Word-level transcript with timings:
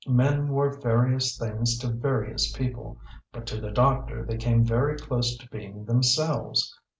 Men 0.07 0.47
were 0.47 0.79
various 0.79 1.37
things 1.37 1.77
to 1.77 1.87
various 1.89 2.51
people, 2.53 2.97
but 3.31 3.45
to 3.45 3.61
the 3.61 3.69
doctor 3.69 4.25
they 4.25 4.37
came 4.37 4.65
very 4.65 4.97
close 4.97 5.37
to 5.37 5.47
being 5.51 5.85
themselves. 5.85 6.75